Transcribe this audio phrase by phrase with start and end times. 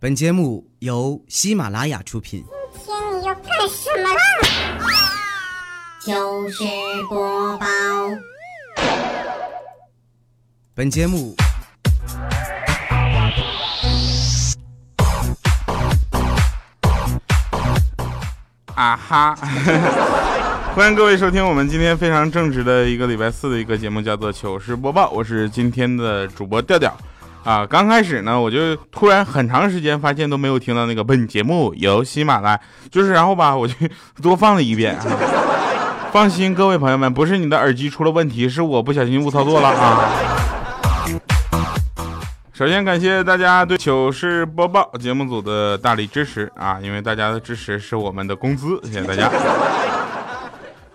[0.00, 2.44] 本节目由喜马拉雅出品。
[2.72, 4.20] 今天你要干什么啦？
[5.98, 6.62] 糗事
[7.08, 7.66] 播报，
[10.72, 11.34] 本节目
[18.76, 19.34] 啊哈！
[20.76, 25.10] 欢迎各位收听我们今天非常正直的一个礼拜四的一个节目，叫做糗事播报。
[25.10, 26.96] 我是今天的主播调调。
[27.48, 33.74] 啊，刚开始呢，我就突然很长时间发现都没有听到那个本节目由喜马拉，就是然后吧，我就
[34.22, 35.06] 多放了一遍啊。
[36.12, 40.10] 放心，各位朋友们，不是你的耳机出了问题，是我不小心误操作了啊。
[42.52, 49.30] 首先感谢大家对糗事播报节目组的大力支持啊，因为大家的支持是我们的工资，谢谢大家。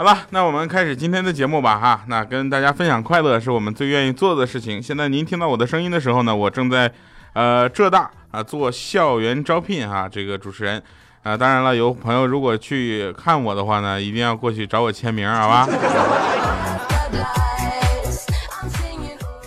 [0.03, 2.03] 好了，那我们开始今天的节目吧哈。
[2.07, 4.83] 那跟大家分享快乐是我们最愿意做的事情。
[4.83, 6.91] 现在您听到我的声音的时候呢，我正在
[7.31, 10.83] 呃浙大啊做校园招聘哈，这个主持人
[11.23, 15.65] 啊，当然了，有朋友如果去看我的话呢，一定要过去找我签名，好吧？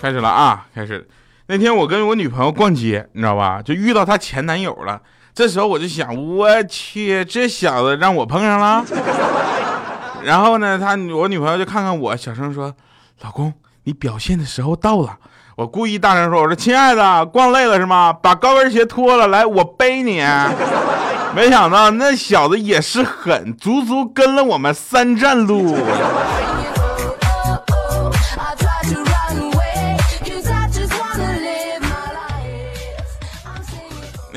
[0.01, 1.07] 开始了啊，开始。
[1.49, 3.61] 那天我跟我女朋友逛街，你知道吧？
[3.61, 4.99] 就遇到她前男友了。
[5.35, 8.83] 这时候我就想，我去，这小子让我碰上了。
[10.23, 12.75] 然后呢，他我女朋友就看看我，小声说
[13.23, 13.53] ：“老公，
[13.85, 15.17] 你表现的时候到了。”
[15.57, 18.13] 我故意大声说：“我说亲爱的，逛累了是吗？
[18.13, 20.23] 把高跟鞋脱了，来，我背你。
[21.35, 25.77] ”没想到那小子也是狠，足足跟了我们三站路。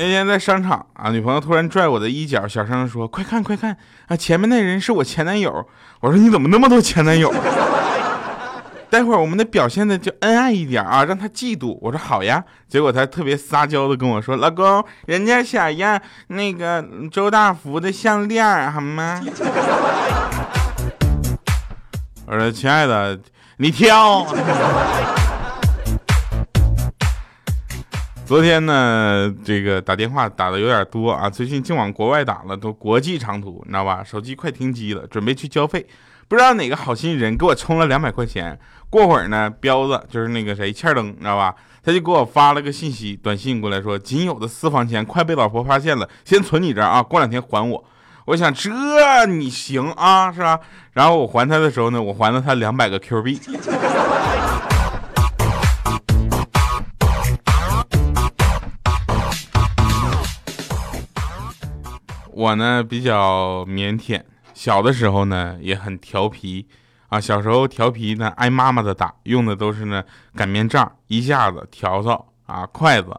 [0.00, 3.76] 那天在商场啊，女朋友突然拽我的衣角，小声说：“快看快看
[4.08, 5.68] 啊，前面那人是我前男友。”
[6.00, 7.30] 我说：“你怎么那么多前男友？”
[8.88, 11.78] 待会儿我们得表现的就恩爱一点啊，让他嫉妒。
[11.82, 19.20] 我说：“好呀。”结果他特别撒娇的跟我说：“老公，人家想要那个周大福的项链，好吗？”
[22.26, 23.20] 我说：“亲爱的，
[23.58, 24.26] 你挑。”
[28.30, 34.04] 昨天呢，这个打电话打的有点多啊，最近净往国外打了，都国际长途，你知道吧？
[34.04, 35.84] 手机快停机了，准备去交费，
[36.28, 38.56] 不知道哪个好心人给我充了两百块钱。
[38.88, 41.52] 过会儿呢，彪子就是那个谁欠灯，你知道吧？
[41.82, 47.84] 他就给我发了个信息，短信过来说，仅有的私房钱快被老婆发现了，先存你这儿啊，过两天还我。
[48.26, 50.60] 我想这你行啊，是吧？
[50.92, 53.40] 然后我还他的时候呢，我还了他两百个 Q 币。
[62.40, 64.22] 我呢比较腼腆，
[64.54, 66.66] 小的时候呢也很调皮
[67.08, 67.20] 啊。
[67.20, 70.02] 小时候调皮呢挨妈妈的打，用的都是呢
[70.34, 73.14] 擀面杖、一下子、笤帚啊、筷子、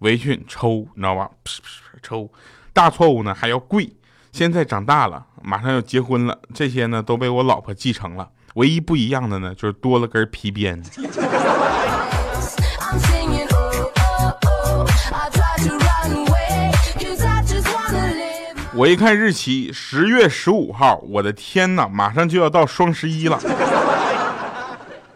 [0.00, 1.30] 围裙抽，你知道吧？
[1.42, 2.30] 噗噗噗抽。
[2.74, 3.90] 大错误呢还要跪。
[4.30, 8.28] 现在长大了，马上要结婚了，这些呢都被我老婆继承了。
[8.56, 10.82] 唯一不一样的呢就是多了根皮鞭。
[18.76, 23.40] 我一看日期，十月十五号，我的天哪，马上就要到双十一了。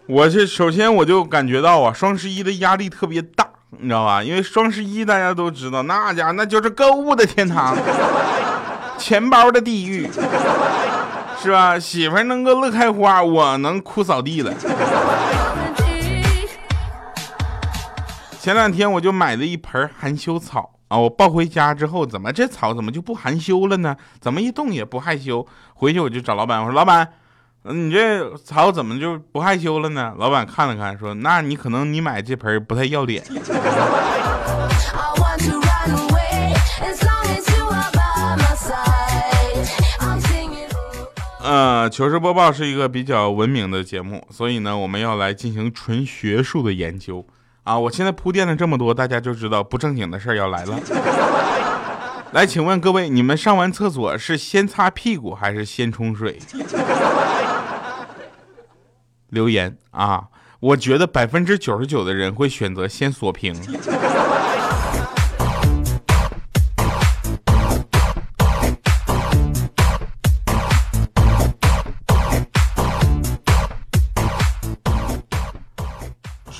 [0.07, 3.47] 我这首先我就感觉到啊，双十一的压力特别大，
[3.79, 4.25] 你知道吧？
[4.25, 7.77] 因为双十一大家都知道，那家那就是购物的天堂，
[8.97, 10.09] 钱包的地狱，
[11.43, 11.79] 是吧？
[11.79, 14.55] 媳妇能够乐开花，我能哭扫地了。
[18.41, 20.80] 前两天我就买了一盆含羞草。
[20.91, 20.99] 啊！
[20.99, 23.97] 我抱回家之后，怎么这草怎么就不含羞了呢？
[24.21, 25.47] 怎么一动也不害羞？
[25.75, 27.13] 回去我就找老板，我说：“老板，
[27.63, 33.23] 你这草怎么就不害羞了呢？”老板看了看，说：“那你可能你买这盆不太要脸。”
[41.43, 47.25] 呃，糗事播报是一个比较文明的节目，所以呢，我们要来进行纯学术的研究。
[47.65, 47.79] 啊！
[47.79, 50.81] 我现在铺垫了这么多，大家就知道不正经的事儿要来了。
[52.33, 56.39] 来，请问各位，你们上完厕所是先擦屁股还是先冲水？
[59.29, 60.25] 留言啊！
[60.61, 63.55] 我觉得百分之九十九的人会选择先锁屏。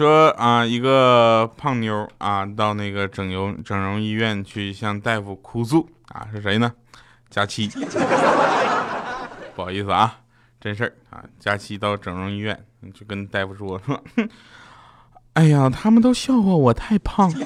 [0.01, 6.73] 说啊，一个胖妞啊，到那个整容整容医院去向大夫哭诉啊，是谁呢？
[7.29, 7.69] 佳期，
[9.55, 10.17] 不好意思啊，
[10.59, 11.23] 真事儿啊。
[11.39, 12.59] 佳期到整容医院
[12.95, 14.03] 就跟大夫说说，
[15.35, 17.45] 哎呀，他们都笑话我太胖，是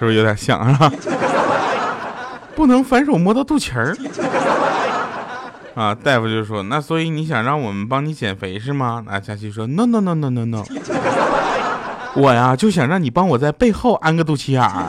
[0.00, 0.92] 不是有点像啊？
[2.56, 3.94] 不能反手摸到肚脐儿
[5.76, 5.94] 啊！
[5.94, 10.64] 大夫就说：“那所以你想让我们帮你减肥是吗？”那佳琪说：“No No No No No No，
[12.16, 14.86] 我呀就想让你帮我在背后安个肚脐眼儿，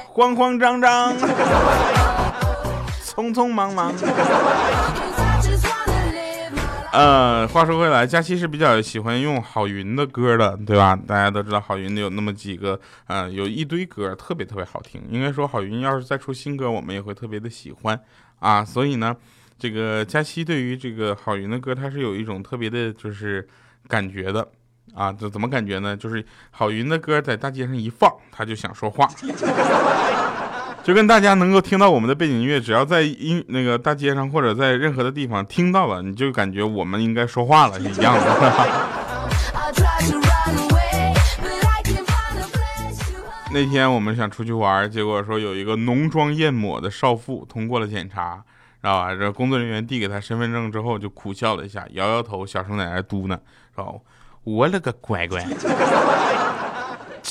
[0.08, 1.12] 慌慌张张，
[3.04, 3.92] 匆匆忙忙。”
[6.94, 10.94] 呃，话说回来，佳期是比较喜欢用郝云的歌的，对吧？
[10.94, 15.02] 大家都知道郝云有那么几个，呃，有一堆歌特别特别好听。
[15.10, 18.00] 应该说，郝云要是再出新歌，我们也会特别的喜欢
[18.38, 18.64] 啊。
[18.64, 19.16] 所以呢，
[19.58, 23.44] 这个佳期对于这个郝云的歌，他是有一种特别的，就是
[23.88, 24.46] 感觉的
[24.94, 25.12] 啊。
[25.12, 25.96] 这怎么感觉呢？
[25.96, 29.08] 就是郝云的歌在大街上一放，他就想说话。
[30.84, 39.00] 就跟大家能够听到我们的背景音乐，只要在音那个大街上或者在任何的地方听到了，你就感觉我们应该说话了一样的。
[43.50, 48.42] 那天我们想出去玩，结果说有一个浓妆艳抹的少妇通过了检查，
[48.82, 49.14] 知道吧？
[49.14, 53.40] 这工作人员递给她身份证之后，就苦笑了一下，摇摇头，小声在那嘟囔，知
[53.76, 54.02] 道
[54.42, 55.42] 我了个乖乖！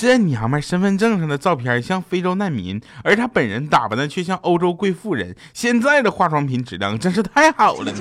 [0.03, 5.33] 这娘们身份证上的照片像非洲难民，而她本人打扮的却像欧洲贵妇人。
[5.53, 7.93] 现在的化妆品质量真是太好了。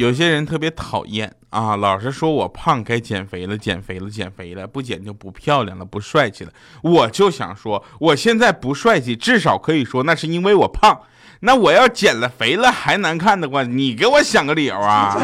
[0.00, 6.50] 有些人特别讨厌啊，老是说我胖，该减肥了，减肥了，减肥了，不减就不漂亮了，不帅气了。
[6.82, 11.02] 我就想说，我现在不帅气，至少可以说那是因为我胖。
[11.40, 15.14] 那我要减了肥了还难看的话，你给我想个理由啊！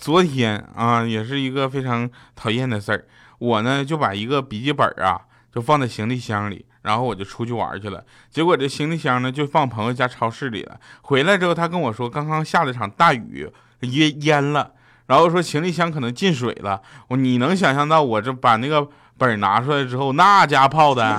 [0.00, 3.06] 昨天啊，也是一个非常讨厌的事儿，
[3.38, 5.20] 我呢就把一个笔记本啊，
[5.54, 6.66] 就放在行李箱里。
[6.82, 10.80] 然后我就出去玩去了，结果这行李箱呢就放朋友家超市里了。
[11.02, 13.50] 回来之后，他跟我说刚刚下了场大雨，
[13.80, 14.72] 淹淹了，
[15.06, 16.80] 然后说行李箱可能进水了。
[17.08, 18.88] 我你能想象到我这把那个
[19.18, 21.18] 本拿出来之后，那家泡的，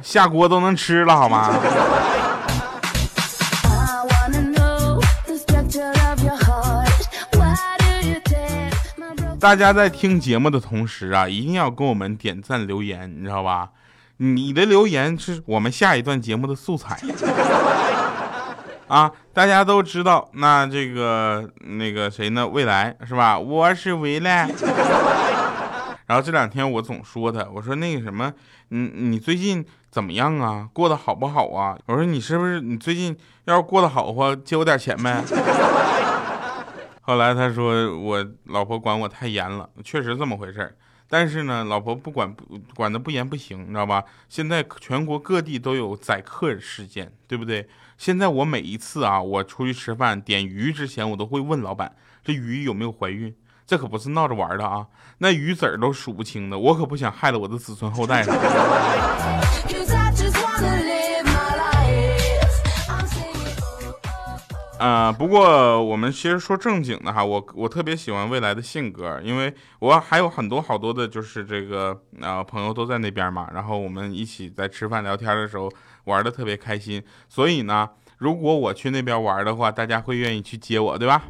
[0.00, 1.52] 下锅都能吃了好吗？
[9.38, 13.70] 大家在听节目的同时啊，一定要给我们点赞留言，你知道吧？
[14.22, 16.96] 你的留言是我们下一段节目的素材
[18.86, 19.10] 啊！
[19.32, 22.46] 大家都知道，那这个那个谁呢？
[22.46, 23.36] 未来是吧？
[23.36, 24.48] 我是未来。
[26.06, 28.32] 然后这两天我总说他，我说那个什么，
[28.68, 30.68] 你你最近怎么样啊？
[30.72, 31.76] 过得好不好啊？
[31.86, 33.16] 我说你是不是你最近
[33.46, 35.20] 要是过得好的话，借我点钱呗？
[37.02, 40.76] 后来他说我老婆管我太严了，确实这么回事儿。
[41.12, 44.02] 但是呢，老婆不管不管的不严不行，你知道吧？
[44.30, 47.68] 现在全国各地都有宰客事件，对不对？
[47.98, 51.94] 现在我每一次啊，我出去吃饭点鱼之前，我都会问老板，
[52.24, 53.34] 这鱼有没有怀孕？
[53.66, 54.86] 这可不是闹着玩的啊！
[55.18, 58.24] 那鱼籽儿都数不清的，我可不想害了我的子孙后代。
[64.82, 75.70] 啊，不过我们其实说正经的哈，我我特别喜欢未来的性格，因为我还有很多好多的，就是这个啊朋友都在那边嘛，然后我们一起在吃饭聊天的时候
[76.06, 81.22] 玩的特别开心，所以呢，如果我去那边玩的话，大家会愿意去接我，对吧？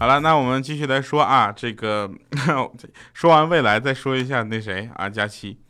[0.00, 2.10] 好了，那我们继续来说啊，这个
[3.14, 5.60] 说完未来，再说一下那谁啊，佳期，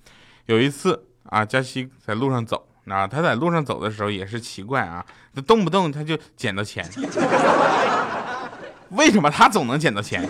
[0.46, 2.66] 有一次啊，佳期在路上走。
[2.88, 6.84] 啊，他在路上走的时候也是奇怪啊，他动不动他就捡到钱，
[8.90, 10.22] 为什么他总能捡到钱？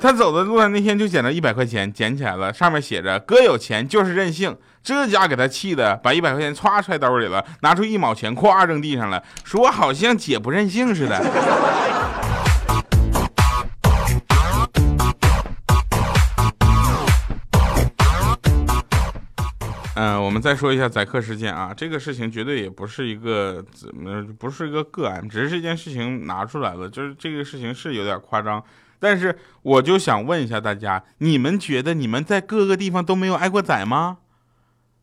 [0.00, 11.18] 他走的路上那天就捡到一百块钱，捡起来了，上面写着“哥有钱就是任性”，这家给他气的，把一百块钱歘揣兜里了，拿出一毛钱咵扔地上了，说好像姐不任性似的。
[20.04, 28.62] 呃，我们再说一下宰客事件啊，这个事情绝对也不是一个怎么，不是一个个案，只是这件事情拿出来了，就是这个事情是有点夸张，
[29.00, 34.18] 但是我就想问一下大家，你们觉得你们在各个地方都没有挨过宰吗？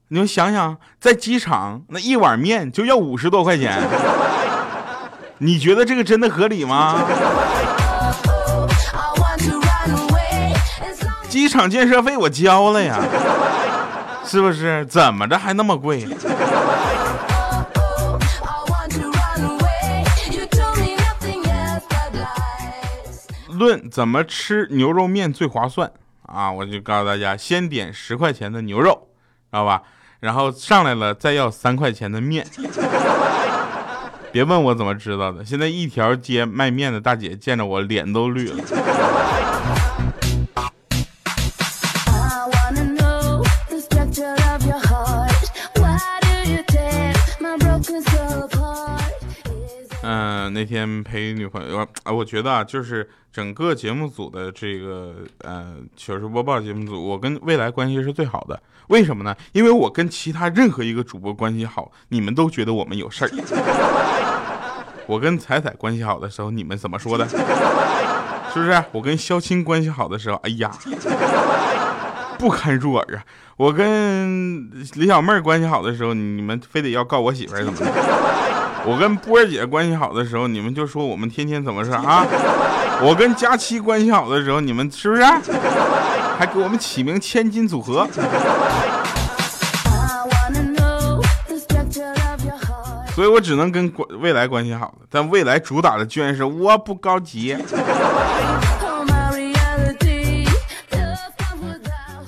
[0.10, 3.82] 你们想想，在机场那一碗面就要五十多块钱，
[5.40, 7.04] 你觉得这个真的合理吗？
[11.28, 13.02] 机场建设费我交了呀。
[14.32, 14.86] 是不是？
[14.86, 16.08] 怎么着还那么贵？
[23.50, 29.10] 论怎么吃牛肉面最划算啊，我就告诉大家，先点十块钱的牛肉，
[29.52, 29.84] 知道吧？
[30.22, 32.48] 然后上来了再要三块钱的面。
[34.32, 38.64] 别问我怎么知道的，现在一条街卖面的大姐见着我脸都绿了。
[50.62, 58.62] 那天陪女朋友啊，我觉得啊，就是整个节目组的这个呃糗事播报节目组，我跟未来关系是最好的。
[58.90, 59.36] 为什么呢？
[59.54, 63.32] 因为我跟其他任何一个主播关系好，你们都觉得我们有事儿。
[65.08, 67.28] 我跟彩彩关系好的时候，你们怎么说的？
[68.54, 68.84] 是不是？
[68.92, 70.70] 我跟肖青关系好的时候，哎呀，
[72.38, 73.26] 不堪入耳啊！
[73.58, 78.61] 我跟李小妹关系好的时候，你们非得要告我媳妇儿怎么的？
[78.84, 82.26] 我跟波儿姐关系好的时候，你们就说我们天天怎么事啊？
[83.02, 88.08] 我跟佳期关系好的时候，你们是不是还给我们起名千金组合？
[93.14, 97.56] 所以我只能跟未来关系好的，但未来主打的居然是我不高级。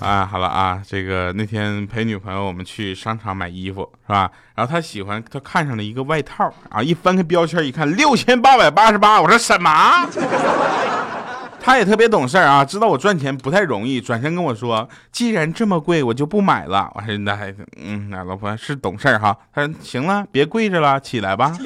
[0.04, 4.30] 啊，好了啊，这个那天陪女朋友我们去商场买衣服是吧？
[4.54, 9.72] 然后她喜欢，她看上了一个外套啊，一翻开标签一看，六千八百八十八，我说什么？
[11.66, 16.92] 他也特别懂事啊，知道我赚钱不太容易，转身跟我说，既然这么贵，我就不买了。
[16.94, 19.38] 我说那还嗯，那老婆是懂事哈。
[19.54, 21.58] 他说行了，别跪着了，起来吧。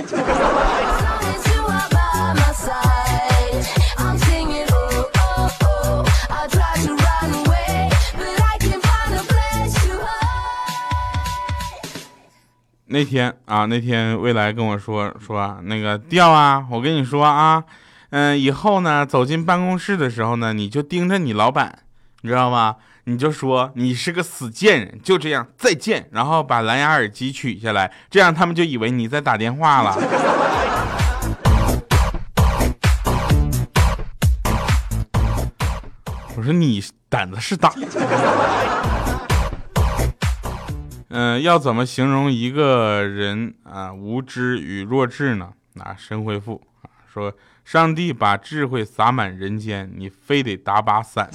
[12.89, 17.62] 那天啊，那天未来跟我说说那个调啊，我跟你说啊，
[18.12, 21.79] 嗯，以后呢走进办公室的时候呢，你就盯着你老板，
[22.22, 22.77] 你知道吗？
[23.03, 29.98] 你就说你是个死贱人，就这样再见，然后把蓝牙耳机取下来，这样他们就以为你在打电话了。
[36.38, 37.74] 我说你胆子是大。
[41.19, 45.50] 嗯，要怎么形容一个人啊无知与弱智呢？
[45.79, 47.33] 啊，神回复啊说，
[47.65, 51.27] 上帝把智慧洒满人间，你非得打把伞。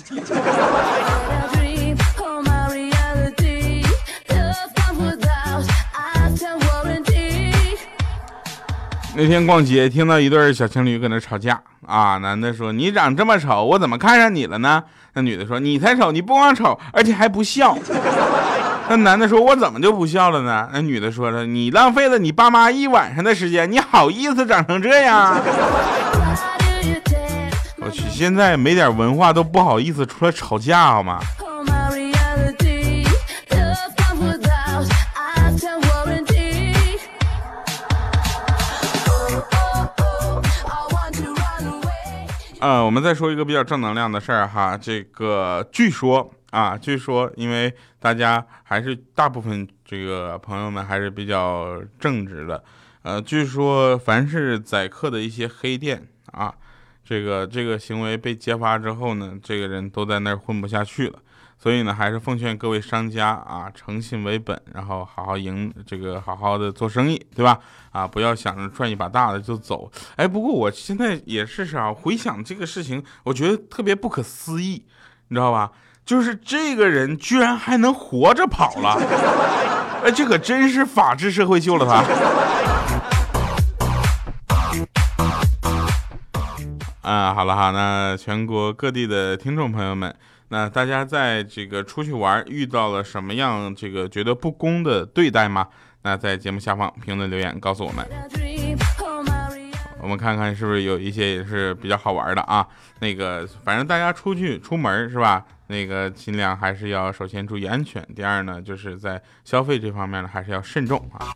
[9.17, 14.85] 那天逛街，听到一对小情侣搁那吵架啊，男的说你长这么丑，我怎么看上你了呢？
[15.15, 17.77] 那女的说你才丑，你不光丑，而且还不笑。
[18.93, 25.41] 那男的说：“我怎么就不笑了呢？”那女的说：“了你浪费了你爸妈一晚上的时间，你好意思长成这样？”
[27.81, 31.21] 我去，现在没点文化都不好意思出来吵架好吗？
[42.61, 46.31] 呃，我们再说一个比较正能量的事儿哈，这个据说。
[46.53, 52.63] 啊，据说因为大家还是大部分这个朋友们还是比较正直的，
[53.01, 56.55] 呃，据说凡是宰客的一些黑店啊，
[57.03, 61.19] 这个这个行为被揭发之后呢，这个人都在那儿混不下去了，
[61.59, 67.59] 所以呢，还是奉劝各位商家啊，诚信为本，然后好好营这个好好的做生意，对吧？
[67.93, 69.91] 啊，不要想着赚一把大的就走。
[70.17, 74.85] 哎，不过我现在也是啥，回想这个事情，我觉得特别不可思议，
[75.29, 75.73] 你知道吧？
[76.05, 78.99] 就是这个人居然还能活着跑了，
[80.05, 82.03] 哎，这可真是法治社会救了他。
[87.03, 90.13] 啊，好了哈，那全国各地的听众朋友们，
[90.49, 95.69] 那大家在这个出去玩遇到了什么样这个觉得不公的对待吗？
[96.03, 98.05] 那在节目下方评论留言告诉我们，
[100.01, 102.67] 我们看看是不是有一些也是比较好玩的啊。
[102.99, 105.45] 那个，反正大家出去出门是吧？
[105.73, 111.33] 那个尽量还是要首先注意安全，第二呢，就是在消费这方面呢，还是要慎重啊。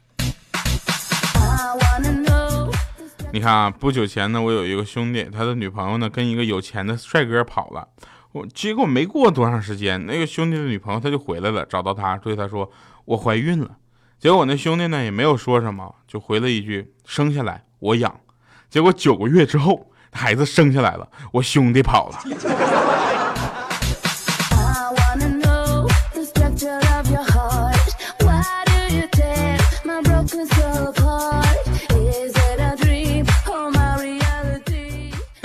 [3.32, 7.88] 你看啊，不久前呢，我有一个兄弟，他的女朋友呢跟一个有钱的帅哥跑了，
[8.32, 12.70] 我结果没过多长时间，那个兄弟的女朋友他就回来了，找到他对他说
[13.06, 13.78] 我怀孕了，
[14.18, 18.20] 结果那兄弟呢也没有说什么，就回了一句生下来我养，
[18.68, 22.65] 结果九个月之后孩子生下来了，我兄弟跑了。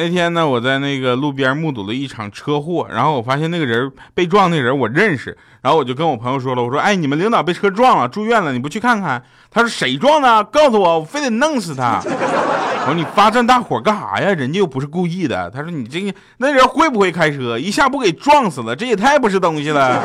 [0.01, 9.21] 那天呢，我在那个路边目睹了一场车祸，然后我发现那个人被撞那人我认识，然后我就跟我朋友说了，我说，哎，你们领导被车撞了，住院了，你不去看看？
[9.51, 10.43] 他说谁撞的？
[10.45, 12.01] 告诉我，我非得弄死他。
[12.03, 14.33] 我说你发这大火干啥呀？
[14.33, 15.51] 人家又不是故意的。
[15.51, 17.59] 他说你这个那人会不会开车？
[17.59, 20.01] 一下不给撞死了，这也太不是东西了。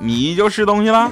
[0.00, 1.10] 你就是东西了。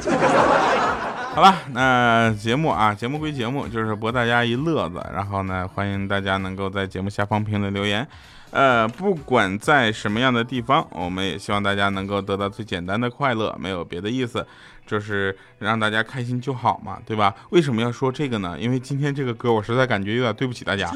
[1.36, 5.04] 好了，那节目啊，节目归节目，就是博大家一乐子。
[5.12, 8.08] 然后呢，欢迎大家能够在节目下方评论留言。
[8.52, 14.46] 呃，不管在什么样的地方，我们也希望大家能够得到最简单的快乐，没有别的意思，
[14.86, 17.34] 就是让大家开心就好嘛，对吧？
[17.50, 18.56] 为什么要说这个呢？
[18.58, 20.90] 因为今天这个歌我实在感觉有点对不起大家，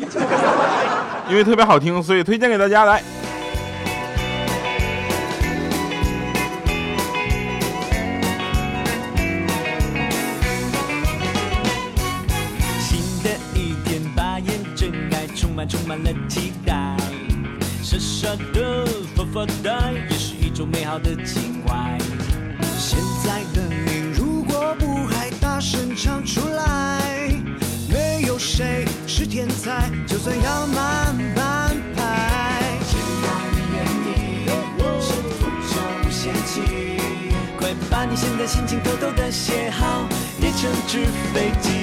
[1.28, 3.02] 因为特别好听，所以推荐给大家来。
[30.22, 32.78] 算要慢半拍。
[32.90, 34.44] 只要你愿意，
[35.00, 35.08] 幸
[35.38, 35.72] 福就
[36.02, 36.54] 不嫌弃。
[37.58, 40.06] 快把你现在心情偷偷的写好，
[40.40, 41.79] 列成纸飞机。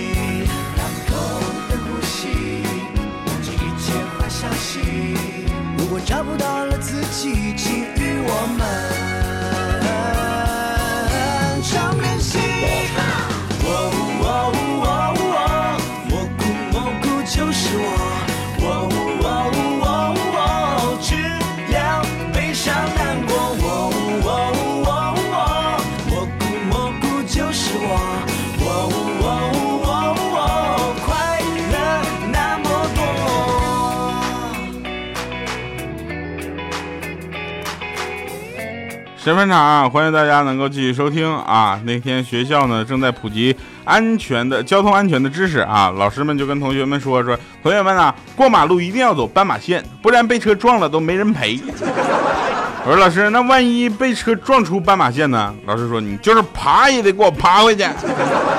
[39.27, 41.77] 审判场，欢迎大家能够继续收听啊！
[41.83, 51.59] 那天学校呢正在普及安全的交通安全的知识啊，老师们就跟同学们说说，同学们啊，过马路一定要走斑马线，不然被车撞了都没人赔。
[52.87, 55.53] 我说老师，那万一被车撞出斑马线呢？
[55.65, 57.83] 老师说你就是爬也得给我爬回去。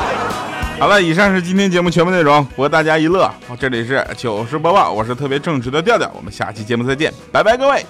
[0.79, 3.33] 好了，以上是今天节目全部内容，博大家一乐。
[3.59, 7.87] 这里是糗事播报，我是特别正直的调调，我们下期节目再见，拜拜各位。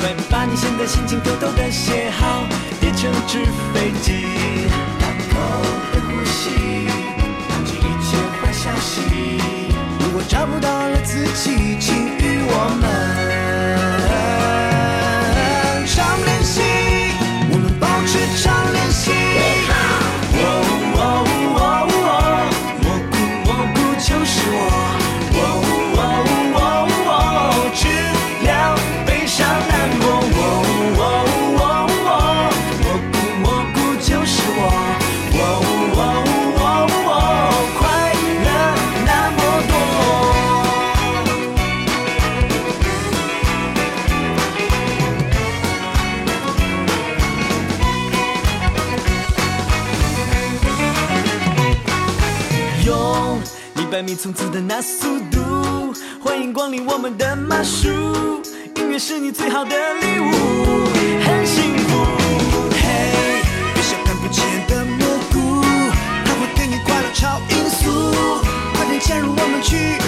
[0.00, 2.42] 快把你现在心情偷偷的写好，
[2.80, 4.24] 叠成纸飞机。
[4.98, 5.38] 大口
[5.92, 6.88] 的呼吸，
[7.50, 9.02] 忘记一切坏消息。
[10.00, 12.82] 如果找不到了自己，请与我们
[15.86, 16.62] 常联系。
[17.52, 19.12] 我们保持常联系。
[69.10, 69.99] 加入我们去。